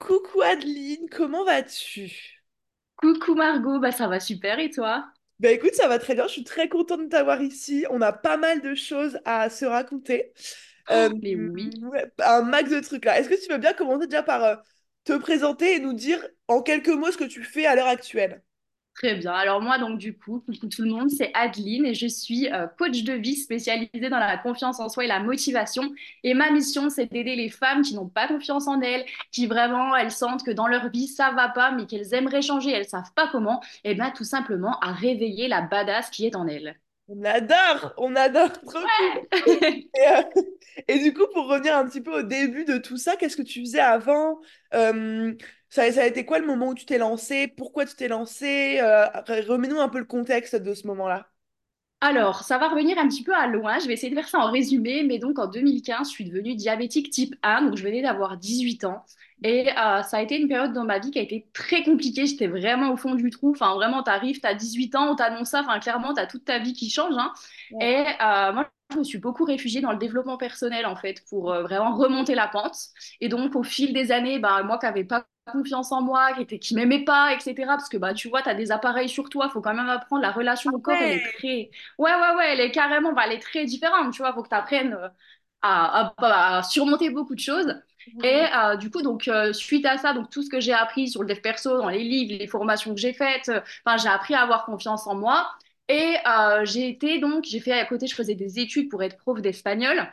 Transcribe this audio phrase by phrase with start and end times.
[0.00, 2.42] Coucou Adeline, comment vas-tu?
[2.96, 5.10] Coucou Margot, bah ça va super et toi?
[5.40, 7.84] Ben écoute, ça va très bien, je suis très contente de t'avoir ici.
[7.90, 10.32] On a pas mal de choses à se raconter.
[10.90, 11.70] Euh, Oh, mais oui.
[11.82, 13.18] ouais, un max de trucs là.
[13.20, 14.56] Est-ce que tu veux bien commencer déjà par euh,
[15.04, 18.42] te présenter et nous dire en quelques mots ce que tu fais à l'heure actuelle?
[18.98, 19.32] Très bien.
[19.32, 23.04] Alors moi donc du coup, tout le monde, c'est Adeline et je suis euh, coach
[23.04, 25.92] de vie spécialisée dans la confiance en soi et la motivation.
[26.24, 29.94] Et ma mission, c'est d'aider les femmes qui n'ont pas confiance en elles, qui vraiment
[29.94, 33.12] elles sentent que dans leur vie ça va pas, mais qu'elles aimeraient changer, elles savent
[33.14, 33.62] pas comment.
[33.84, 36.76] Et bien tout simplement à réveiller la badass qui est en elles.
[37.08, 38.90] On adore, on adore, trop cool.
[39.94, 40.22] Et, euh,
[40.88, 43.42] et du coup, pour revenir un petit peu au début de tout ça, qu'est-ce que
[43.42, 44.40] tu faisais avant?
[44.74, 45.34] Euh,
[45.70, 47.48] ça, ça a été quoi le moment où tu t'es lancé?
[47.48, 48.78] Pourquoi tu t'es lancé?
[48.80, 51.30] Euh, remets-nous un peu le contexte de ce moment-là.
[52.00, 53.80] Alors, ça va revenir un petit peu à loin.
[53.80, 55.02] Je vais essayer de faire ça en résumé.
[55.02, 57.62] Mais donc, en 2015, je suis devenue diabétique type 1.
[57.62, 59.04] Donc, je venais d'avoir 18 ans.
[59.42, 62.26] Et euh, ça a été une période dans ma vie qui a été très compliquée.
[62.26, 63.50] J'étais vraiment au fond du trou.
[63.50, 65.60] Enfin, vraiment, t'arrives, t'as 18 ans, on t'annonce ça.
[65.62, 67.14] Enfin, clairement, t'as toute ta vie qui change.
[67.18, 67.32] hein.
[67.72, 68.02] Ouais.
[68.04, 71.52] Et euh, moi, je me suis beaucoup réfugiée dans le développement personnel, en fait, pour
[71.52, 72.76] euh, vraiment remonter la pente.
[73.20, 76.42] Et donc, au fil des années, bah, moi qui n'avais pas confiance en moi, qui
[76.42, 77.76] était, qui m'aimait pas, etc.
[77.76, 80.22] Parce que bah tu vois, tu as des appareils sur toi, faut quand même apprendre
[80.22, 83.32] la relation au corps, elle est très Ouais, ouais, ouais, elle est carrément, bah, elle
[83.34, 84.96] est très différente, tu vois, faut que tu apprennes
[85.62, 87.74] à, à- à surmonter beaucoup de choses.
[88.22, 91.08] Et euh, du coup, donc, euh, suite à ça, donc, tout ce que j'ai appris
[91.08, 93.60] sur le dev perso, dans les livres, les formations que j'ai faites, euh,
[94.00, 95.48] j'ai appris à avoir confiance en moi.
[95.88, 99.16] Et euh, j'ai été, donc, j'ai fait à côté, je faisais des études pour être
[99.18, 100.12] prof d'espagnol.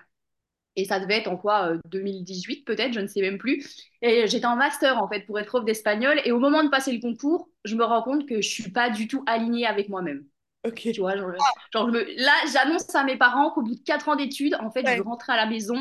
[0.75, 3.65] Et ça devait être en quoi, euh, 2018 peut-être, je ne sais même plus.
[4.01, 6.19] Et j'étais en master, en fait, pour être prof d'espagnol.
[6.25, 8.89] Et au moment de passer le concours, je me rends compte que je suis pas
[8.89, 10.25] du tout alignée avec moi-même.
[10.25, 10.31] Tu
[10.63, 10.85] Ok.
[11.01, 11.31] vois, genre,
[11.73, 14.71] genre, je me- là, j'annonce à mes parents qu'au bout de quatre ans d'études, en
[14.71, 15.75] fait, je veux rentrer à la maison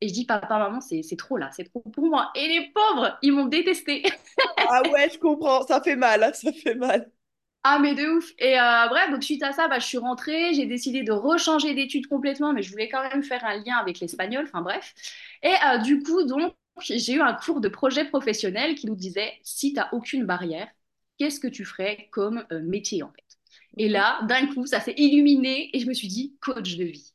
[0.00, 2.30] et je dis, papa, maman, c'est c'est trop là, c'est trop pour moi.
[2.34, 4.02] Et les pauvres, ils m'ont détesté.
[4.62, 7.10] Ah ouais, je comprends, ça fait mal, hein, ça fait mal.
[7.62, 8.32] Ah, mais de ouf.
[8.38, 11.74] Et euh, bref, donc suite à ça, bah, je suis rentrée, j'ai décidé de rechanger
[11.74, 14.94] d'études complètement, mais je voulais quand même faire un lien avec l'espagnol, enfin bref.
[15.42, 19.34] Et euh, du coup, donc, j'ai eu un cours de projet professionnel qui nous disait,
[19.42, 20.68] si tu n'as aucune barrière,
[21.18, 23.24] qu'est-ce que tu ferais comme euh, métier en fait?
[23.76, 27.12] Et là, d'un coup, ça s'est illuminé et je me suis dit, coach de vie.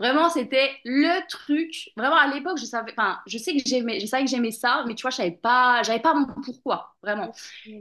[0.00, 1.90] Vraiment, c'était le truc.
[1.96, 4.84] Vraiment, à l'époque, je savais, enfin, je sais que j'aimais, je savais que j'aimais ça,
[4.86, 7.32] mais tu vois, je savais pas, j'avais pas mon pourquoi, vraiment.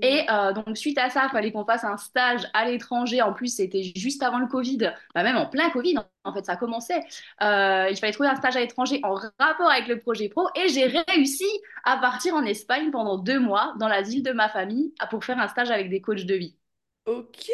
[0.01, 3.21] Et euh, donc, suite à ça, il fallait qu'on fasse un stage à l'étranger.
[3.21, 6.55] En plus, c'était juste avant le Covid, bah, même en plein Covid, en fait, ça
[6.55, 6.99] commençait.
[7.41, 10.47] Euh, il fallait trouver un stage à l'étranger en rapport avec le projet pro.
[10.55, 11.45] Et j'ai réussi
[11.85, 15.39] à partir en Espagne pendant deux mois, dans la ville de ma famille, pour faire
[15.39, 16.57] un stage avec des coachs de vie.
[17.05, 17.47] Ok,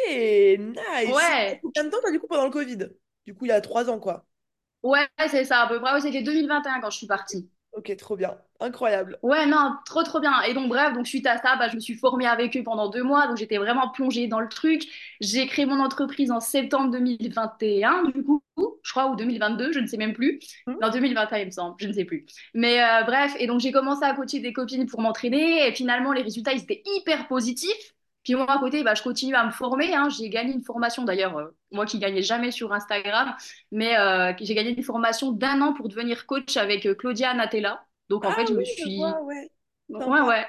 [0.58, 1.12] nice.
[1.12, 2.78] Ouais, Combien de temps t'as du coup pendant le Covid?
[3.26, 4.26] Du coup, il y a trois ans, quoi.
[4.82, 5.92] Ouais, c'est ça, à peu près.
[5.94, 7.48] Ouais, c'était 2021 quand je suis partie.
[7.72, 8.36] Ok, trop bien.
[8.58, 9.18] Incroyable.
[9.22, 10.42] Ouais, non, trop trop bien.
[10.42, 12.88] Et donc bref, donc suite à ça, bah, je me suis formée avec eux pendant
[12.88, 14.82] deux mois, donc j'étais vraiment plongée dans le truc.
[15.20, 18.42] J'ai créé mon entreprise en septembre 2021, du coup,
[18.82, 20.40] je crois, ou 2022, je ne sais même plus.
[20.66, 22.26] Hmm Non, 2021, il me semble, je ne sais plus.
[22.54, 26.12] Mais euh, bref, et donc j'ai commencé à coacher des copines pour m'entraîner, et finalement
[26.12, 27.94] les résultats, ils étaient hyper positifs.
[28.24, 29.94] Puis moi, à côté, bah, je continue à me former.
[29.94, 30.08] hein.
[30.10, 33.34] J'ai gagné une formation, d'ailleurs, euh, moi qui gagnais jamais sur Instagram,
[33.72, 37.86] mais euh, j'ai gagné une formation d'un an pour devenir coach avec euh, Claudia Natella.
[38.08, 39.22] Donc en Ah fait, je oui, me je vois, suis...
[39.22, 39.50] ouais.
[39.88, 40.22] Ouais, Sympa.
[40.22, 40.46] ouais.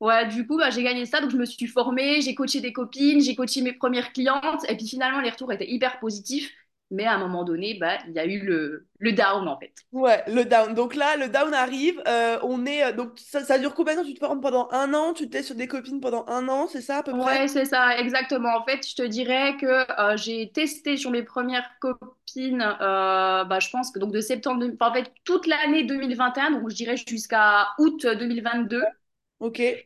[0.00, 1.20] Ouais, du coup, bah, j'ai gagné ça.
[1.20, 4.64] Donc je me suis formée, j'ai coaché des copines, j'ai coaché mes premières clientes.
[4.68, 6.52] Et puis finalement, les retours étaient hyper positifs.
[6.90, 9.74] Mais à un moment donné, bah, il y a eu le, le down, en fait.
[9.92, 10.74] Ouais, le down.
[10.74, 12.00] Donc là, le down arrive.
[12.06, 12.84] euh, on est.
[12.84, 14.06] euh, donc ça, ça dure combien de temps?
[14.06, 15.14] Tu te formes pendant un an?
[15.14, 17.38] Tu te laisses sur des copines pendant un an, c'est ça à peu près?
[17.38, 18.56] Ouais, c'est ça, exactement.
[18.56, 19.66] En fait, je te dirais que
[20.00, 24.64] euh, j'ai testé sur mes premières copines, euh, bah, je pense que donc de septembre,
[24.74, 28.82] enfin, en fait, toute l'année 2021, donc je dirais jusqu'à août 2022.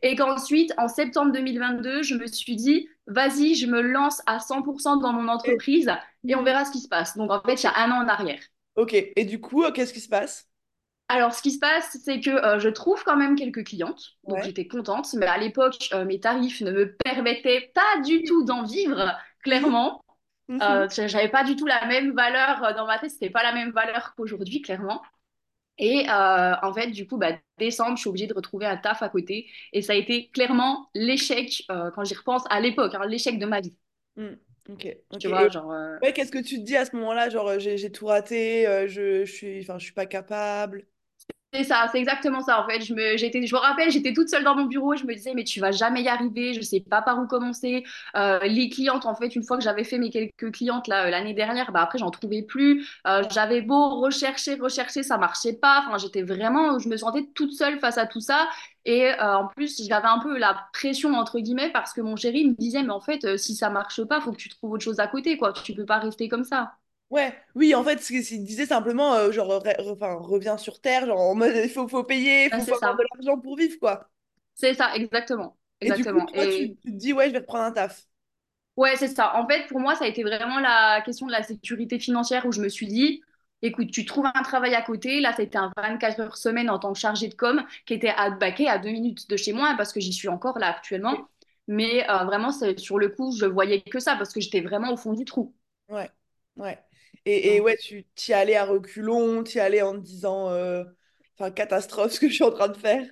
[0.01, 4.97] Et qu'ensuite, en septembre 2022, je me suis dit, vas-y, je me lance à 100%
[4.97, 5.91] dans mon entreprise
[6.27, 7.17] et on verra ce qui se passe.
[7.17, 8.39] Donc, en fait, il y a un an en arrière.
[8.75, 8.93] Ok.
[8.93, 10.47] Et du coup, euh, qu'est-ce qui se passe?
[11.09, 14.01] Alors, ce qui se passe, c'est que euh, je trouve quand même quelques clientes.
[14.23, 14.43] Donc, Ouais.
[14.45, 15.13] j'étais contente.
[15.15, 20.01] Mais à l'époque, euh, mes tarifs ne me permettaient pas du tout d'en vivre, clairement.
[20.47, 20.59] Mhm.
[20.61, 23.11] Euh, j'avais pas du tout la même valeur dans ma tête.
[23.11, 25.01] C'était pas la même valeur qu'aujourd'hui, clairement.
[25.81, 29.03] Et euh, en fait, du coup, bah, décembre, je suis obligée de retrouver un taf
[29.03, 29.49] à côté.
[29.73, 33.47] Et ça a été clairement l'échec, euh, quand j'y repense à l'époque, hein, l'échec de
[33.47, 33.77] ma vie.
[34.15, 34.39] Mhm.
[34.69, 34.87] Ok.
[35.11, 35.25] Ok.
[35.25, 37.29] Tu Et vois, genre, euh, ouais, qu'est-ce que tu te dis à ce moment-là?
[37.29, 40.85] Genre, j'ai tout raté, je, je suis, je suis pas capable.
[41.53, 42.79] C'est ça, c'est exactement ça en fait.
[42.81, 45.71] Je me, rappelle, j'étais toute seule dans mon bureau je me disais, mais tu vas
[45.71, 47.83] jamais y arriver, je sais pas par où commencer.
[48.15, 51.09] Euh, les clientes, en fait, une fois que j'avais fait mes quelques clientes là, euh,
[51.09, 52.87] l'année dernière, bah, après, j'en trouvais plus.
[53.05, 55.83] Euh, j'avais beau rechercher, rechercher, ça marchait pas.
[55.85, 58.47] Enfin, j'étais vraiment, je me sentais toute seule face à tout ça.
[58.85, 62.53] Et en plus, j'avais un peu la pression, entre guillemets, parce que mon chéri me
[62.55, 65.07] disait, mais en fait, si ça marche pas, faut que tu trouves autre chose à
[65.07, 65.53] côté, quoi.
[65.53, 66.71] Tu peux pas rester comme ça.
[67.11, 70.79] Ouais, oui, en fait, ce qu'il disait simplement, euh, genre, re- re- enfin, reviens sur
[70.79, 73.37] Terre, genre, en mode, il faut, faut payer, il Ben, faut, c'est avoir de l'argent
[73.39, 74.09] pour vivre, quoi.
[74.55, 75.57] C'est ça, exactement.
[75.83, 76.29] Et du coup, Exactement.
[76.33, 78.07] toi, tu, Et tu te dis, ouais, je vais reprendre un taf.
[78.77, 79.35] Ouais, c'est ça.
[79.37, 82.51] En fait, pour moi, ça a été vraiment la question de la sécurité financière où
[82.51, 83.21] je me suis dit,
[83.61, 85.19] écoute, tu trouves un travail à côté.
[85.19, 88.31] Là, c'était un 24 heures semaine en tant que chargé de com qui était à
[88.31, 91.27] Baquet, à deux minutes de chez moi, hein, parce que j'y suis encore là actuellement.
[91.67, 94.91] Mais euh, vraiment, c'est- sur le coup, je voyais que ça parce que j'étais vraiment
[94.93, 95.53] au fond du trou.
[95.89, 96.09] Ouais,
[96.57, 96.79] ouais.
[97.25, 100.83] Et, et ouais, tu t'y allais à reculons, t'y allais en te disant, euh,
[101.37, 103.05] enfin, catastrophe ce que je suis en train de faire.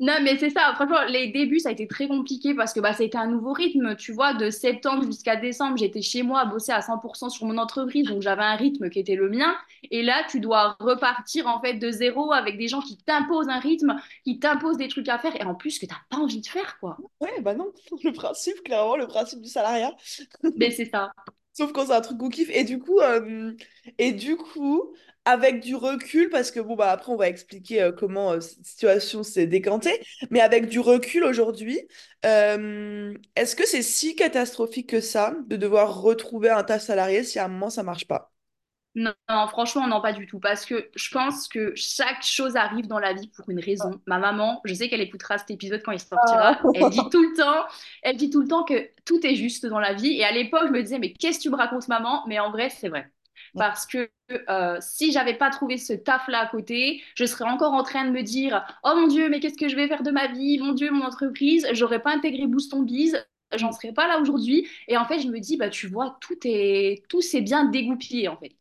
[0.00, 0.72] Non, mais c'est ça.
[0.74, 3.28] Franchement, les débuts, ça a été très compliqué parce que bah, ça a été un
[3.28, 3.94] nouveau rythme.
[3.94, 7.58] Tu vois, de septembre jusqu'à décembre, j'étais chez moi à bosser à 100% sur mon
[7.58, 8.06] entreprise.
[8.08, 9.54] Donc, j'avais un rythme qui était le mien.
[9.92, 13.60] Et là, tu dois repartir en fait de zéro avec des gens qui t'imposent un
[13.60, 13.94] rythme,
[14.24, 16.76] qui t'imposent des trucs à faire et en plus que t'as pas envie de faire,
[16.80, 16.96] quoi.
[17.20, 17.72] Ouais, bah non,
[18.02, 19.92] le principe, clairement, le principe du salariat.
[20.56, 21.12] Mais c'est ça.
[21.54, 22.50] Sauf quand c'est un truc qu'on kiffe.
[22.52, 23.52] Et du coup, euh,
[23.98, 27.92] et du coup, avec du recul, parce que bon, bah après, on va expliquer euh,
[27.92, 31.80] comment euh, cette situation s'est décantée, mais avec du recul aujourd'hui,
[33.36, 37.44] est-ce que c'est si catastrophique que ça de devoir retrouver un taf salarié si à
[37.46, 38.33] un moment ça marche pas?
[38.96, 40.38] Non, non, franchement, non, pas du tout.
[40.38, 44.00] Parce que je pense que chaque chose arrive dans la vie pour une raison.
[44.06, 46.54] Ma maman, je sais qu'elle écoutera cet épisode quand il Ah.
[46.54, 46.68] sortira.
[46.72, 47.64] Elle dit tout le temps,
[48.02, 50.12] elle dit tout le temps que tout est juste dans la vie.
[50.12, 52.24] Et à l'époque, je me disais, mais qu'est-ce que tu me racontes, maman?
[52.28, 53.10] Mais en vrai, c'est vrai.
[53.56, 54.10] Parce que
[54.48, 58.10] euh, si j'avais pas trouvé ce taf-là à côté, je serais encore en train de
[58.12, 60.58] me dire, oh mon Dieu, mais qu'est-ce que je vais faire de ma vie?
[60.60, 63.16] Mon Dieu, mon entreprise, j'aurais pas intégré Boost on Biz.
[63.56, 64.68] J'en serais pas là aujourd'hui.
[64.88, 68.28] Et en fait, je me dis, bah, tu vois, tout est, tout s'est bien dégoupillé,
[68.28, 68.52] en fait.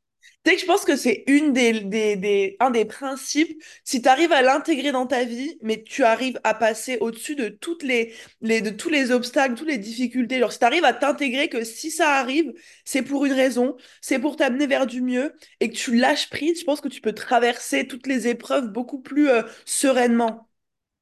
[0.44, 4.02] Tu sais que je pense que c'est une des, des, des- un des principes, si
[4.02, 7.48] tu arrives à l'intégrer dans ta vie, mais tu arrives à passer au-dessus de
[7.84, 10.40] les, les, de tous les obstacles, toutes les difficultés.
[10.40, 12.54] Genre, si tu arrives à t'intégrer que si ça arrive,
[12.86, 16.60] c'est pour une raison, c'est pour t'amener vers du mieux, et que tu lâches prise,
[16.60, 20.48] je pense que tu peux traverser toutes les épreuves beaucoup plus euh, sereinement.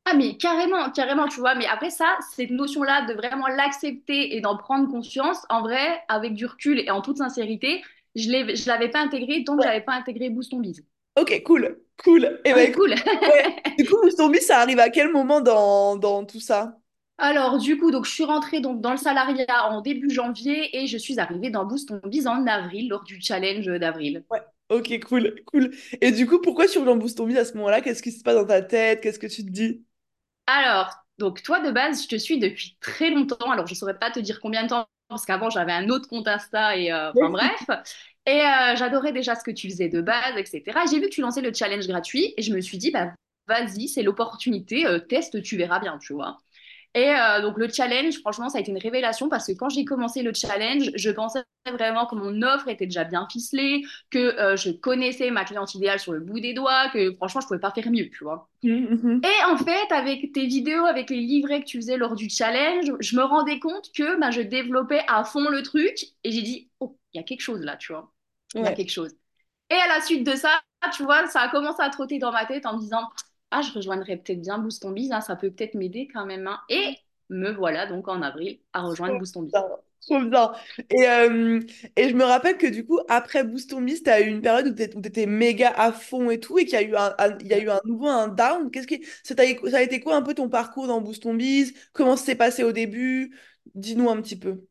[0.05, 1.55] Ah mais carrément, carrément, tu vois.
[1.55, 6.33] Mais après ça, cette notion-là de vraiment l'accepter et d'en prendre conscience, en vrai, avec
[6.33, 7.83] du recul et en toute sincérité,
[8.15, 8.23] je
[8.55, 9.65] je l'avais pas intégré que Ouais.
[9.65, 10.83] j'avais pas intégré Boost on Biz.
[11.15, 12.41] Ok, cool, cool.
[12.45, 12.95] Et ben Ouais, écoute, cool.
[13.25, 13.55] ouais.
[13.77, 16.77] Du coup, Zombie, ça arrive à quel moment dans, dans tout ça?
[17.17, 20.87] Alors du coup, donc je suis rentrée donc dans le salariat en début janvier et
[20.87, 24.25] je suis arrivée dans Boost on Biz en avril lors du challenge d'avril.
[24.29, 24.41] Ouais.
[24.69, 25.71] Ok, cool, cool.
[25.99, 27.81] Et du coup, pourquoi tu rejoins Boost Zombie à ce moment-là?
[27.81, 29.01] Qu'est-ce qui se passe dans ta tête?
[29.01, 29.85] Qu'est-ce que tu te dis?
[30.47, 33.51] Alors, donc toi de base, je te suis depuis très longtemps.
[33.51, 36.27] Alors je saurais pas te dire combien de temps parce qu'avant j'avais un autre compte
[36.27, 37.65] Insta et euh, enfin bref.
[38.25, 40.79] Et euh, j'adorais déjà ce que tu faisais de base, etc.
[40.89, 43.13] J'ai vu que tu lançais le challenge gratuit et je me suis dit bah
[43.47, 46.37] vas-y, c'est l'opportunité, euh, teste, tu verras bien, tu vois.
[46.93, 49.85] Et euh, donc le challenge, franchement, ça a été une révélation parce que quand j'ai
[49.85, 54.57] commencé le challenge, je pensais vraiment que mon offre était déjà bien ficelée, que euh,
[54.57, 57.71] je connaissais ma cliente idéale sur le bout des doigts, que franchement, je pouvais pas
[57.71, 58.49] faire mieux, tu vois.
[58.63, 59.21] Mhm.
[59.23, 62.91] Et en fait, avec tes vidéos, avec les livrets que tu faisais lors du challenge,
[62.99, 66.71] je me rendais compte que bah, je développais à fond le truc et j'ai dit,
[66.79, 68.11] oh, il y a quelque chose là, tu vois.
[68.61, 68.75] Il y a Ouais.
[68.75, 69.13] quelque chose.
[69.69, 70.61] Et à la suite de ça,
[70.95, 73.09] tu vois, ça a commencé à trotter dans ma tête en me disant,
[73.51, 76.47] ah, je rejoindrais peut-être bien Boost on Biz, hein, ça peut peut-être m'aider quand même.
[76.47, 76.59] hein.
[76.69, 76.97] Et
[77.29, 79.53] me voilà donc en avril à rejoindre Boost on Biz.
[80.01, 80.51] Trop bien.
[80.89, 81.59] Et, euh,
[81.95, 84.41] et je me rappelle que du coup, après Boost on Beast, tu as eu une
[84.41, 87.13] période où tu étais méga à fond et tout, et qu'il y a eu un,
[87.19, 88.71] un- il y a eu un nouveau un down.
[88.71, 91.37] Qu'est-ce qui, ça, a été quoi un peu ton parcours dans Boost on?
[91.93, 93.37] Comment ça s'est passé au début?
[93.75, 94.65] Dis-nous un petit peu.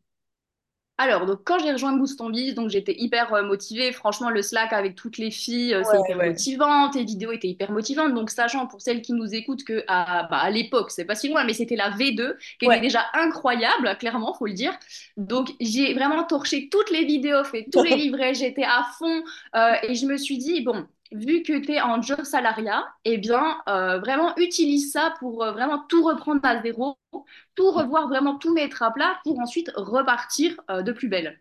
[1.02, 3.90] Alors, donc quand j'ai rejoint Boost on Biz, donc j'étais hyper euh, motivée.
[3.90, 6.26] Franchement, le Slack avec toutes les filles, euh, c'est Ouais, hyper ouais.
[6.26, 6.90] motivant.
[6.90, 8.12] Tes vidéos étaient hyper motivantes.
[8.12, 11.30] Donc, sachant pour celles qui nous écoutent que à, bah, à l'époque, c'est pas si
[11.30, 14.78] loin, mais c'était la V2 qui était déjà incroyable, clairement, faut le dire.
[15.16, 19.22] Donc, j'ai vraiment torché toutes les vidéos, fait tous les livrets, j'étais à fond
[19.56, 20.86] euh, et je me suis dit bon.
[21.12, 25.50] Vu que tu es en job salariat, eh bien, euh, vraiment utilise ça pour euh,
[25.52, 26.96] vraiment tout reprendre à zéro
[27.56, 31.40] tout revoir, vraiment tout mettre à plat pour ensuite repartir euh, de plus belle.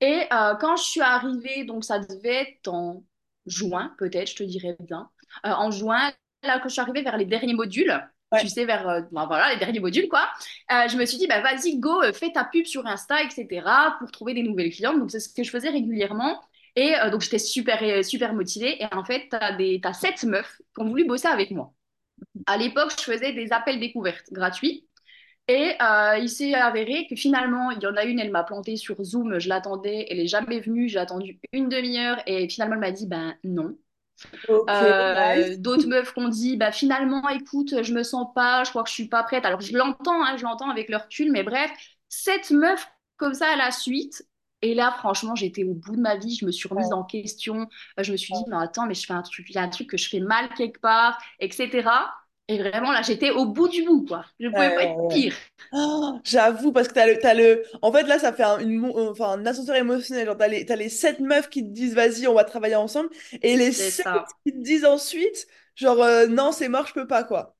[0.00, 3.04] Et quand je suis arrivée, donc ça devait être en
[3.46, 5.10] juin, peut-être, je te dirais bien,
[5.44, 7.94] en juin, là, quand je suis arrivée vers les derniers modules,
[8.32, 8.40] Ouais.
[8.40, 10.28] tu sais, vers euh, ben voilà, les derniers modules, quoi,
[10.72, 13.96] euh, je me suis dit, bah, vas-y, go, euh, fais ta pub sur Insta, etc.,
[13.98, 14.98] pour trouver des nouvelles clientes.
[14.98, 16.40] Donc, c'est ce que je faisais régulièrement.
[16.76, 18.82] Et euh, donc, j'étais super, euh, super motivée.
[18.82, 21.72] Et en fait, tu as, sept meufs qui ont voulu bosser avec moi.
[22.46, 24.86] À l'époque, je faisais des appels découvertes gratuits.
[25.46, 28.76] Et euh, il s'est avéré que finalement, il y en a une, elle m'a planté
[28.76, 32.80] sur Zoom, je l'attendais, elle est jamais venue, j'ai attendu une demi-heure et finalement elle
[32.80, 33.76] m'a dit ben non.
[34.48, 35.58] Euh, nice.
[35.58, 38.88] d'autres meufs qui ont dit bah finalement écoute je me sens pas je crois que
[38.88, 41.68] je suis pas prête alors je l'entends hein, je l'entends avec le recul mais bref
[42.08, 44.24] cette meuf comme ça à la suite
[44.64, 47.68] et là franchement j'étais au bout de ma vie je me suis remise en question.
[47.98, 49.62] Euh, je me suis dit mais attends mais je fais un truc il y a
[49.62, 51.88] un truc que je fais mal quelque part etc
[52.48, 54.24] et vraiment là j'étais au bout du bout quoi.
[54.40, 55.34] Je pouvais pas être pire.
[55.72, 57.64] Oh, j'avoue, parce que t'as le, t'as le...
[57.82, 60.26] En fait, là, ça fait un, une, enfin, un ascenseur émotionnel.
[60.26, 63.10] Genre, t'as les, t'as les sept meufs qui te disent, vas-y, on va travailler ensemble.
[63.42, 64.24] Et les sept ça.
[64.46, 67.53] qui te disent ensuite, genre, euh, non, c'est mort, je peux pas, quoi.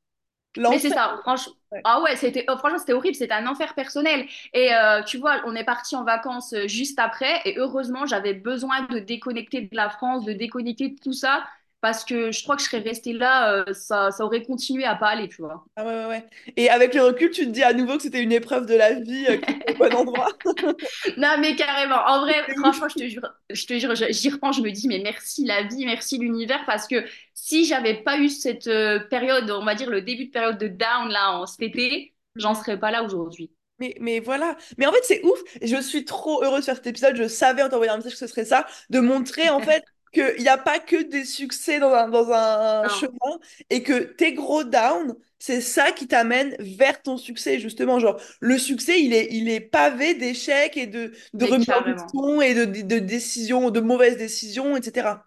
[0.57, 1.55] Mais c'est ça, franchement.
[1.73, 1.81] Ouais.
[1.85, 4.27] Ah ouais, c'était oh, franchement c'était horrible, c'était un enfer personnel.
[4.53, 8.35] Et euh, tu vois, on est parti en vacances euh, juste après, et heureusement j'avais
[8.35, 11.45] besoin de déconnecter de la France, de déconnecter de tout ça,
[11.85, 14.95] parce que je crois que je serais restée là, euh, ça, ça aurait continué à
[14.95, 15.67] pas aller, tu vois.
[15.77, 16.25] Ah ouais, ouais, ouais.
[16.57, 18.95] Et avec le recul, tu te dis à nouveau que c'était une épreuve de la
[18.95, 19.37] vie euh,
[19.69, 20.29] au bon endroit.
[21.19, 24.63] Non mais carrément, en vrai, franchement, je te jure, je te jure, j'y repense, je
[24.63, 28.67] me dis mais merci la vie, merci l'univers, parce que si j'avais pas eu cette
[28.67, 32.15] euh, période, on va dire le début de période de down là en cet été,
[32.35, 33.51] j'en serais pas là aujourd'hui.
[33.79, 34.57] Mais, mais voilà.
[34.79, 35.39] Mais en fait, c'est ouf.
[35.61, 37.17] Je suis trop heureuse de faire cet épisode.
[37.17, 38.67] Je savais en t'envoyant un message que ce serait ça.
[38.89, 42.89] De montrer, en fait, qu'il n'y a pas que des succès dans un, dans un
[42.89, 43.41] Non, chemin
[43.71, 48.01] et que tes gros downs, c'est ça qui t'amène vers ton succès, justement.
[48.01, 51.69] Genre, le succès, il est, il est pavé d'échecs et de, de remise
[52.43, 55.25] et de décisions, de mauvaises décisions, etc.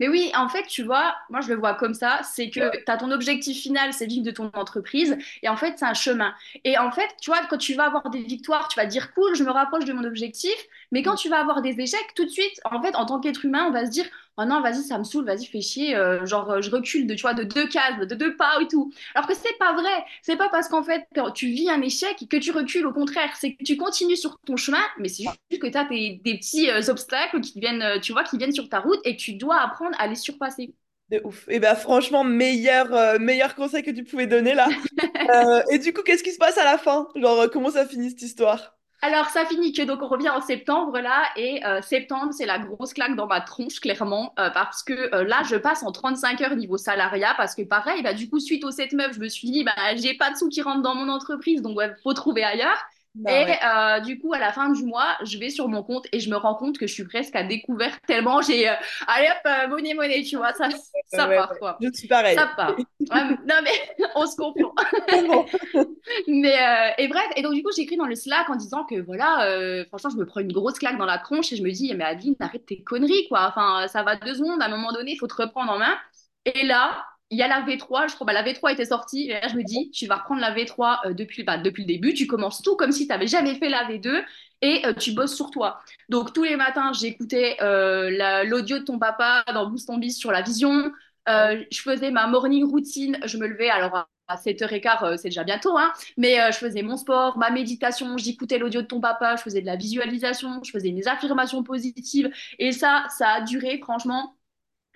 [0.00, 2.90] Mais oui, en fait, tu vois, moi je le vois comme ça, c'est que tu
[2.90, 6.34] as ton objectif final, c'est vivre de ton entreprise, et en fait, c'est un chemin.
[6.64, 9.12] Et en fait, tu vois, quand tu vas avoir des victoires, tu vas te dire,
[9.14, 10.54] cool, je me rapproche de mon objectif,
[10.92, 13.44] mais quand tu vas avoir des échecs, tout de suite, en fait, en tant qu'être
[13.44, 14.06] humain, on va se dire,
[14.36, 17.14] oh non, vas-y, ça me saoule, vas-y, fais chier, euh, genre, euh, je recule de,
[17.14, 18.92] tu vois, de deux cases, de deux pas et tout.
[19.14, 22.16] Alors que c'est pas vrai, c'est pas parce qu'en fait, quand tu vis un échec
[22.28, 25.62] que tu recules, au contraire, c'est que tu continues sur ton chemin, mais c'est juste
[25.62, 28.68] que tu as des, des petits euh, obstacles qui viennent, tu vois, qui viennent sur
[28.68, 30.74] ta route et que tu dois apprendre à les surpasser.
[31.10, 31.46] De ouf.
[31.48, 34.68] Et ben franchement, meilleur, euh, meilleur conseil que tu pouvais donner là.
[35.70, 37.08] Et du coup, qu'est-ce qui se passe à la fin?
[37.14, 38.74] Genre, comment ça finit cette histoire?
[39.06, 42.58] Alors, ça finit que donc on revient en septembre là, et euh, septembre, c'est la
[42.58, 46.40] grosse claque dans ma tronche, clairement, euh, parce que euh, là, je passe en 35
[46.40, 49.28] heures niveau salariat, parce que pareil, bah, du coup, suite aux 7 meufs, je me
[49.28, 52.14] suis dit, bah, j'ai pas de sous qui rentrent dans mon entreprise, donc il faut
[52.14, 52.78] trouver ailleurs.
[53.14, 53.58] Bah Et ouais.
[53.64, 56.28] euh, du coup, à la fin du mois, je vais sur mon compte et je
[56.30, 58.74] me rends compte que je suis presque à découvert tellement j'ai, euh,
[59.06, 60.68] allez hop, euh, monnaie, monnaie, tu vois, ça,
[61.06, 61.58] ça ouais, part ouais.
[61.58, 61.78] quoi.
[61.80, 62.36] Je suis pareil.
[62.36, 62.76] Ça part.
[63.46, 64.74] Non mais on se comprend.
[66.28, 69.00] Mais euh, et bref, et donc du coup, j'écris dans le Slack en disant que
[69.00, 71.92] voilà, franchement, je me prends une grosse claque dans la tronche et je me dis,
[71.94, 73.46] mais Adeline, arrête tes conneries, quoi.
[73.48, 75.96] Enfin, ça va deux secondes, à un moment donné, il faut te reprendre en main.
[76.44, 79.32] Et là, il y a la V3, je crois, bah, la V3 était sortie, et
[79.40, 82.14] là, je me dis, tu vas reprendre la V3 euh, depuis, bah, depuis le début,
[82.14, 84.22] tu commences tout comme si tu n'avais jamais fait la V2
[84.62, 85.80] et euh, tu bosses sur toi.
[86.08, 90.16] Donc, tous les matins, j'écoutais euh, la- l'audio de ton papa dans Boost ton Biz
[90.16, 90.92] sur la vision.
[91.26, 95.44] Je faisais ma morning routine, je me levais alors à à 7h15, euh, c'est déjà
[95.44, 99.42] bientôt, hein, mais je faisais mon sport, ma méditation, j'écoutais l'audio de ton papa, je
[99.42, 102.30] faisais de la visualisation, je faisais mes affirmations positives.
[102.58, 104.34] Et ça, ça a duré franchement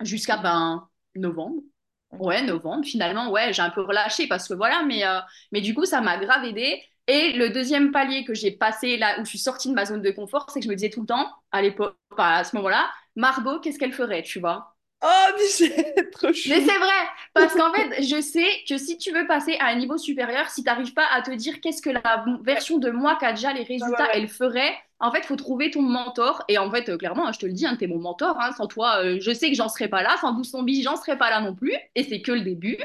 [0.01, 1.61] jusqu'à ben, novembre.
[2.11, 5.19] Ouais, novembre, finalement, ouais, j'ai un peu relâché parce que voilà, mais, euh,
[5.51, 6.81] mais du coup, ça m'a grave aidé.
[7.07, 10.01] Et le deuxième palier que j'ai passé là où je suis sortie de ma zone
[10.01, 12.89] de confort, c'est que je me disais tout le temps, à l'époque, à ce moment-là,
[13.15, 14.75] Margot, qu'est-ce qu'elle ferait, tu vois?
[15.01, 16.61] Oh, Michel, trop Mais chou.
[16.61, 16.89] c'est vrai,
[17.33, 20.63] parce qu'en fait, je sais que si tu veux passer à un niveau supérieur, si
[20.63, 23.53] tu n'arrives pas à te dire qu'est-ce que la version de moi qui a déjà
[23.53, 24.13] les résultats, ouais.
[24.13, 26.43] elle ferait, en fait, il faut trouver ton mentor.
[26.47, 28.37] Et en fait, euh, clairement, hein, je te le dis, hein, tu es mon mentor.
[28.39, 30.15] hein, sans toi, euh, je sais que j'en serais pas là.
[30.21, 31.73] Sans Biz, j'en serais pas là non plus.
[31.95, 32.77] Et c'est que le début.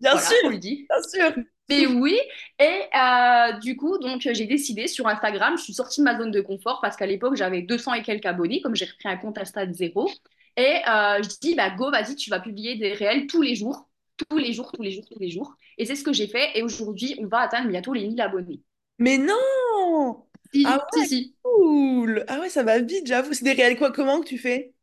[0.00, 0.86] Bien Voilà, sûr, le dire.
[0.90, 1.44] bien sûr.
[1.68, 2.18] Mais oui,
[2.58, 6.30] et euh, du coup, donc j'ai décidé sur Instagram, je suis sortie de ma zone
[6.30, 9.38] de confort parce qu'à l'époque j'avais 200 et quelques abonnés, comme j'ai repris un compte
[9.38, 10.10] Insta de zéro.
[10.56, 13.88] Et euh, je dis, bah go, vas-y, tu vas publier des réels tous les jours,
[14.28, 15.54] tous les jours, tous les jours, tous les jours.
[15.78, 16.56] Et c'est ce que j'ai fait.
[16.58, 18.60] Et aujourd'hui, on va atteindre bientôt les 1000 abonnés.
[18.98, 20.26] Mais non!
[20.64, 21.36] Ah si, ouais, si.
[21.42, 22.24] cool!
[22.28, 23.32] Ah ouais, ça va vite, j'avoue.
[23.34, 23.92] C'est des réels quoi?
[23.92, 24.74] Comment que tu fais?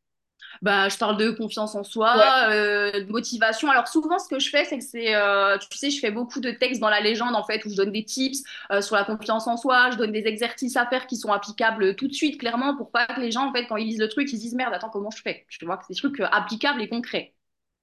[0.61, 2.53] Bah, je parle de confiance en soi, Ouais.
[2.53, 3.69] euh, de motivation.
[3.71, 6.39] Alors souvent, ce que je fais, c'est que c'est, euh, tu sais, je fais beaucoup
[6.41, 9.05] de textes dans la légende, en fait, où je donne des tips euh, sur la
[9.05, 12.39] confiance en soi, je donne des exercices à faire qui sont applicables tout de suite,
[12.39, 14.41] clairement, pour pas que les gens, en fait, quand ils lisent le truc, ils se
[14.41, 15.45] disent, merde, attends, comment je fais?
[15.49, 17.33] Tu vois, que c'est des trucs euh, applicables et concrets.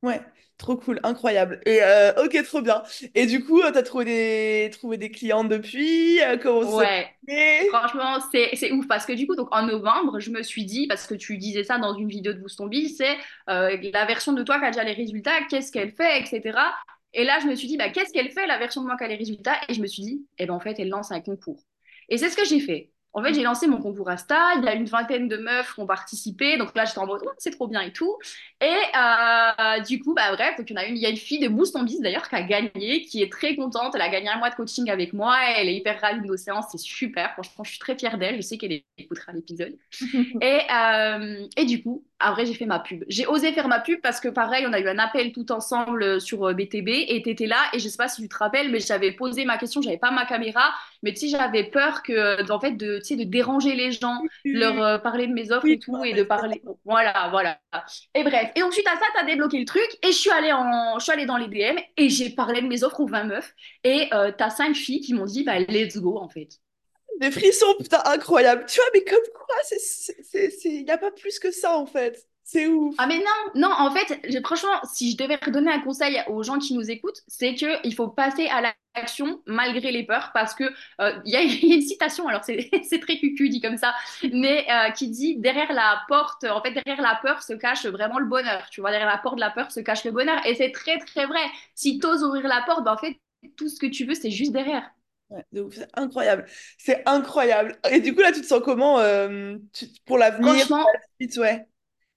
[0.06, 0.20] Ouais,
[0.56, 1.60] trop cool, incroyable.
[1.66, 2.82] Et euh, ok, trop bien.
[3.14, 6.20] Et du coup, tu t'as trouvé des, trouvé des clientes depuis?
[6.22, 7.08] euh, comment Ouais,
[7.68, 11.06] franchement, c'est ouf parce que du coup, donc en novembre, je me suis dit, parce
[11.06, 13.16] que tu disais ça dans une vidéo de Boost Ton Biz, c'est
[13.50, 16.74] euh, la version de toi qui a déjà les résultats, qu'est-ce qu'elle fait, etc.
[17.12, 19.04] Et là, je me suis dit, bah, qu'est-ce qu'elle fait, la version de moi qui
[19.04, 19.56] a les résultats?
[19.68, 21.62] Et je me suis dit, eh ben, en fait, elle lance un concours.
[22.08, 22.92] Et c'est ce que j'ai fait.
[23.16, 25.80] En fait, j'ai lancé mon concours Insta, il y a une vingtaine de meufs qui
[25.80, 28.14] ont participé, donc là, j'étais en mode, Oh, c'est trop bien et tout.
[28.60, 31.08] Et euh, du coup, bah bref, donc il y en a une, il y a
[31.08, 33.94] une fille de Boost en Biz d'ailleurs qui a gagné, qui est très contente.
[33.94, 35.34] Elle a gagné un mois de coaching avec moi.
[35.56, 37.32] Elle est hyper ravie de nos séances, c'est super.
[37.32, 38.36] Franchement, je suis très fière d'elle.
[38.36, 39.78] Je sais qu'elle écoutera l'épisode.
[40.42, 43.04] Et, euh, et du coup, après, j'ai fait ma pub.
[43.08, 46.18] J'ai osé faire ma pub parce que pareil, on a eu un appel tout ensemble
[46.20, 47.56] sur euh, BTB et t'étais là.
[47.74, 50.10] Et je sais pas si tu te rappelles, mais j'avais posé ma question, j'avais pas
[50.10, 53.92] ma caméra, mais tu sais, j'avais peur que, en fait, de, tu de déranger les
[53.92, 56.62] gens, leur euh, parler de mes offres et tout, et de parler.
[56.84, 57.58] Voilà, voilà.
[58.14, 58.50] Et bref.
[58.54, 59.86] Et donc, suite à ça, tu as débloqué le truc.
[60.02, 60.98] Et je suis allée, en...
[60.98, 63.54] je suis allée dans les DM et j'ai parlé de mes offres aux 20 meufs.
[63.84, 66.48] Et euh, tu as 5 filles qui m'ont dit, bah, let's go, en fait.
[67.20, 68.64] Des frissons, putain, incroyable.
[68.68, 69.56] Tu vois, mais comme quoi,
[70.64, 72.26] il n'y a pas plus que ça, en fait.
[72.48, 72.94] C'est ouf.
[72.98, 76.60] Ah mais non, non, en fait, franchement, si je devais redonner un conseil aux gens
[76.60, 80.62] qui nous écoutent, c'est que il faut passer à l'action malgré les peurs parce que
[81.00, 81.42] euh, il y a,
[81.74, 83.96] une citation, alors c'est très cucu dit comme ça,
[84.32, 88.20] mais euh, qui dit derrière la porte, en fait derrière la peur se cache vraiment
[88.20, 88.70] le bonheur.
[88.70, 90.98] Tu vois, derrière la porte de la peur se cache le bonheur et c'est très
[90.98, 91.42] très vrai.
[91.74, 93.16] Si t'oses ouvrir la porte, ben, en fait
[93.56, 94.88] tout ce que tu veux c'est juste derrière.
[95.30, 96.46] Ouais, c'est incroyable.
[96.78, 97.78] C'est incroyable.
[97.90, 101.36] Et du coup, là, tu te sens comment euh, tu- pour l'avenir, Franchement, la suite,
[101.38, 101.66] ouais?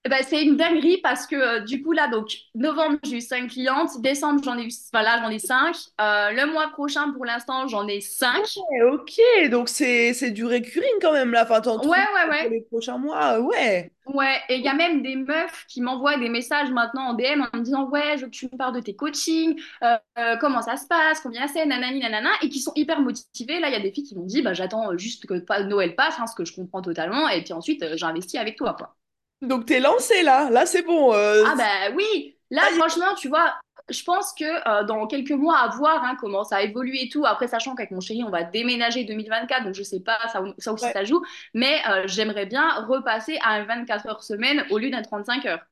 [0.04, 3.20] Eh ben, c'est une dinguerie parce que euh, du coup là donc novembre j'ai eu
[3.20, 7.26] cinq clientes, décembre j'en ai eu voilà j'en ai cinq, Euh, le mois prochain pour
[7.26, 8.46] l'instant j'en ai cinq.
[8.56, 11.44] Ouais, ok, donc c'est c'est du recurring quand même, là.
[11.44, 13.92] Enfin, t'en Ouais trouves ouais pour ouais les prochains mois, ouais.
[14.06, 17.42] ouais et il y a même des meufs qui m'envoient des messages maintenant en DM
[17.52, 20.36] en me disant ouais je veux que tu me parles de tes coachings, euh, euh,
[20.38, 23.60] comment ça se passe, combien c'est, nanani nanana et qui sont hyper motivées.
[23.60, 26.16] Là il y a des filles qui m'ont dit bah j'attends juste que Noël passe,
[26.18, 28.96] hein, ce que je comprends totalement et puis ensuite euh, j'investis avec toi quoi.
[29.42, 30.50] Donc, t'es lancé, là.
[30.50, 31.12] Là, c'est bon.
[31.14, 33.54] euh, Ah bah oui, là franchement, tu vois,
[33.88, 37.24] je pense que euh, dans quelques mois à voir hein, comment ça évolue et tout,
[37.24, 40.72] après sachant qu'avec mon chéri, on va déménager 2024, donc je sais pas, ça, ça
[40.72, 40.92] aussi Ouais.
[40.92, 41.22] ça joue,
[41.54, 45.64] mais euh, j'aimerais bien repasser à un 24 heures semaine au lieu d'un 35 heures,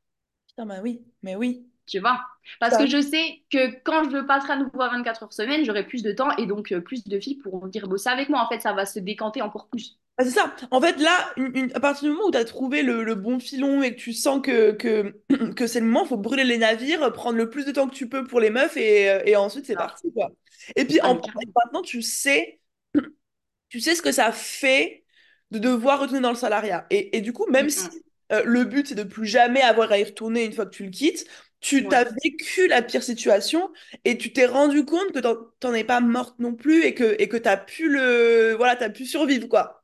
[0.48, 1.66] Putain, bah oui, mais oui.
[1.86, 2.20] tu vois?
[2.60, 5.64] Parce Ça- que je sais que quand je passerai à nouveau à 24 heures semaine,
[5.64, 8.42] j'aurai plus de temps et donc plus de filles pourront venir bosser avec moi.
[8.42, 9.98] En fait, ça va se décanter encore plus.
[10.20, 10.54] Ah, c'est ça.
[10.72, 13.14] En fait, là, une- une- à partir du moment où tu as trouvé le, le
[13.14, 15.14] bon filon et que tu sens que, que,
[15.54, 17.94] que c'est le moment, il faut brûler les navires, prendre le plus de temps que
[17.94, 20.30] tu peux pour les meufs et, euh, et ensuite c'est Ah, parti, quoi.
[20.74, 21.20] Et puis ah, en
[21.64, 22.60] maintenant, tu sais,
[23.70, 25.04] tu sais ce que ça fait
[25.50, 26.86] de devoir retourner dans le salariat.
[26.90, 28.02] Et, et du coup, même Mm, si mm.
[28.32, 30.84] euh, le but, c'est de plus jamais avoir à y retourner une fois que tu
[30.84, 31.26] le quittes,
[31.60, 32.18] tu t'as Ouais.
[32.24, 33.70] vécu la pire situation
[34.04, 37.16] et tu t'es rendu compte que t'en t'en es pas morte non plus et que
[37.20, 39.77] et que t'as pu le voilà, t'as pu survivre, quoi.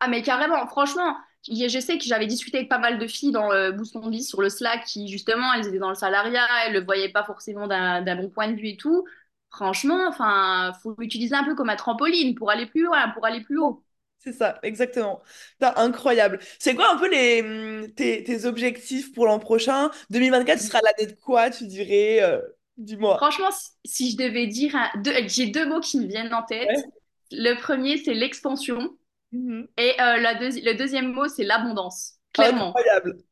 [0.00, 3.50] Ah, mais carrément, franchement, je sais que j'avais discuté avec pas mal de filles dans
[3.50, 6.84] le Mon Biz sur le Slack qui, justement, elles étaient dans le salariat, elles le
[6.84, 9.04] voyaient pas forcément d'un bon point de vue et tout.
[9.50, 13.42] Franchement, enfin, faut l'utiliser un peu comme un trampoline pour aller plus loin, pour aller
[13.42, 13.84] plus haut.
[14.18, 15.22] C'est ça, exactement.
[15.58, 16.40] Putain, incroyable.
[16.58, 19.90] C'est quoi un peu les, hum, tes, tes objectifs pour l'an prochain?
[20.10, 22.22] 2024, ce sera l'année de quoi, tu dirais?
[22.22, 22.40] euh,
[22.76, 23.18] dis-moi?
[23.18, 26.42] Franchement, si si je devais dire un- deux, j'ai deux mots qui me viennent en
[26.42, 26.76] tête.
[26.76, 26.90] Ouais.
[27.30, 28.96] Le premier, c'est l'expansion.
[29.32, 29.68] Mhm.
[29.76, 32.14] Et euh, la deuxi- le deuxième mot, c'est l'abondance.
[32.32, 32.76] Clairement.
[32.76, 33.22] Incroyable.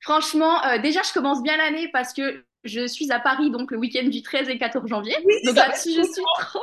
[0.00, 3.78] Franchement, euh, déjà, je commence bien l'année parce que je suis à Paris donc le
[3.78, 5.16] week-end du 13 et 14 janvier.
[5.24, 6.60] Oui, Donc là-dessus, je suis trop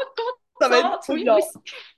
[0.59, 1.01] Ça va être contente.
[1.01, 1.35] trop Oui, bien.
[1.35, 1.41] oui,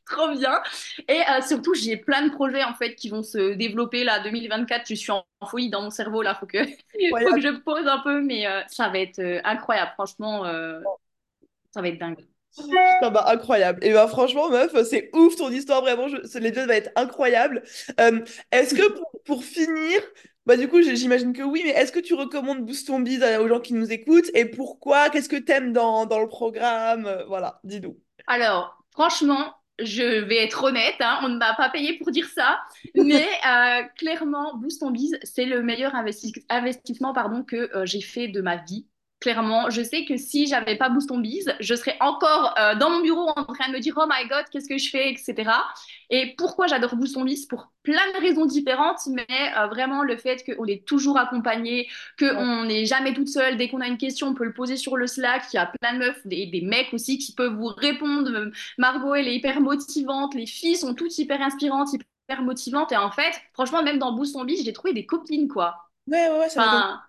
[0.05, 0.61] trop bien.
[1.07, 4.87] Et euh, surtout, j'ai plein de projets en fait qui vont se développer là 2024.
[4.89, 6.35] Je suis en, en folie dans mon cerveau là.
[6.35, 6.59] Faut que,
[7.25, 7.41] faut que Incroyable.
[7.41, 9.91] je pose un peu, mais euh, ça va être euh, incroyable.
[9.95, 10.79] Franchement, euh,
[11.73, 12.25] ça va être dingue.
[12.99, 13.79] Putain, bah, incroyable.
[13.83, 16.07] Et bah, franchement, meuf, c'est ouf ton histoire, vraiment.
[16.07, 17.63] Je, l'épisode va être incroyable.
[17.99, 19.99] Euh, est-ce que pour, pour finir,
[20.45, 23.41] bah, du coup, j'imagine que oui, mais est-ce que tu recommandes Boost ton Biz à-
[23.41, 24.29] aux gens qui nous écoutent?
[24.33, 25.09] Et pourquoi?
[25.09, 27.05] Qu'est-ce que t'aimes dans, dans le programme?
[27.05, 27.97] Euh, Voilà, dis-nous.
[28.27, 32.59] Alors, franchement, je vais être honnête, hein, on ne m'a pas payé pour dire ça,
[32.95, 38.01] mais euh, clairement, Boost ton Biz, c'est le meilleur investi- investissement pardon, que euh, j'ai
[38.01, 38.87] fait de ma vie.
[39.21, 42.91] Clairement, je sais que si j'avais pas Boost ton Biz, je serais encore euh, dans
[42.91, 45.65] mon bureau en train de me dire Oh my God, qu'est-ce que je fais, etc.
[46.11, 47.47] Et pourquoi j'adore Boost ton Biz?
[47.47, 49.25] Pour plein de raisons différentes, mais
[49.57, 51.87] euh, vraiment le fait qu'on est toujours accompagné,
[52.19, 53.57] qu'on n'est jamais toute seule.
[53.57, 55.45] Dès qu'on a une question, on peut le poser sur le Slack.
[55.53, 58.51] Il y a plein de meufs, des, des mecs aussi qui peuvent vous répondre.
[58.77, 60.35] Margot, elle est hyper motivante.
[60.35, 62.91] Les filles sont toutes hyper inspirantes, hyper motivantes.
[62.91, 65.89] Et en fait, franchement, même dans Boost on Beach, j'ai trouvé des copines, quoi.
[66.07, 66.63] ouais, ouais, ouais, ça.
[66.63, 67.01] Enfin,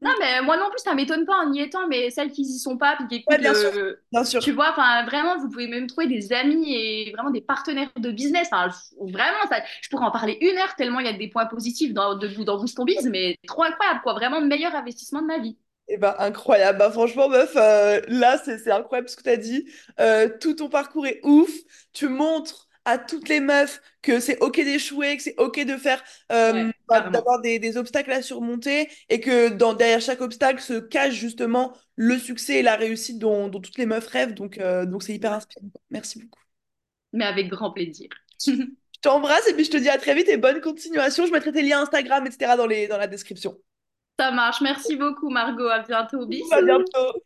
[0.00, 2.58] Non, mais moi non plus, ça m'étonne pas en y étant, mais celles qui y
[2.58, 3.70] sont pas, puis qui Ouais, écoutent bien sûr,
[4.12, 4.42] bien sûr.
[4.42, 8.10] Tu vois, enfin, vraiment, vous pouvez même trouver des amis et vraiment des partenaires de
[8.10, 8.48] business.
[8.52, 8.68] Enfin,
[9.00, 11.94] vraiment, ça, je pourrais en parler une heure tellement il y a des points positifs
[11.94, 14.14] dans, de, dans Boost ton Biz, mais trop incroyable, quoi.
[14.14, 15.56] Vraiment, le meilleur investissement de ma vie.
[15.88, 16.78] Eh ben, incroyable.
[16.78, 19.68] Bah, franchement, meuf, euh, là, c'est c'est incroyable ce que tu as dit.
[20.00, 21.50] Euh, tout ton parcours est ouf.
[21.92, 26.02] Tu montres à toutes les meufs que c'est OK d'échouer, que c'est OK de faire,
[26.32, 30.60] euh, Ouais, bah, d'avoir des, des obstacles à surmonter et que dans, derrière chaque obstacle
[30.60, 34.34] se cache justement le succès et la réussite dont, dont toutes les meufs rêvent.
[34.34, 35.66] Donc, euh, donc c'est hyper inspirant.
[35.90, 36.40] Merci beaucoup.
[37.12, 38.08] Mais avec grand plaisir.
[38.46, 41.26] Je t'embrasse et puis je te dis à très vite et bonne continuation.
[41.26, 42.56] Je mettrai tes liens Instagram, etc.
[42.56, 43.58] dans les, dans la description.
[44.18, 44.60] Ça marche.
[44.60, 45.68] Merci beaucoup, Margot.
[45.68, 46.26] À bientôt.
[46.50, 46.62] À Bisous.
[46.62, 47.24] bientôt.